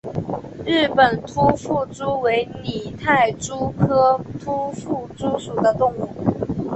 [0.65, 6.07] 日本突腹蛛为拟态蛛科突腹蛛属的动物。